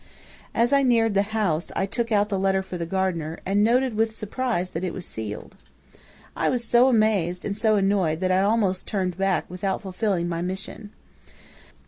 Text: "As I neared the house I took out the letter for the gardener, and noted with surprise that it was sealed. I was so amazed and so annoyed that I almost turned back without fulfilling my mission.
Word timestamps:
"As 0.55 0.73
I 0.73 0.81
neared 0.81 1.13
the 1.13 1.21
house 1.29 1.71
I 1.75 1.85
took 1.85 2.11
out 2.11 2.29
the 2.29 2.39
letter 2.39 2.63
for 2.63 2.75
the 2.75 2.87
gardener, 2.87 3.37
and 3.45 3.63
noted 3.63 3.93
with 3.93 4.11
surprise 4.15 4.71
that 4.71 4.83
it 4.83 4.93
was 4.95 5.05
sealed. 5.05 5.55
I 6.35 6.49
was 6.49 6.63
so 6.63 6.87
amazed 6.87 7.45
and 7.45 7.55
so 7.55 7.75
annoyed 7.75 8.19
that 8.21 8.31
I 8.31 8.41
almost 8.41 8.87
turned 8.87 9.15
back 9.15 9.47
without 9.47 9.83
fulfilling 9.83 10.27
my 10.27 10.41
mission. 10.41 10.89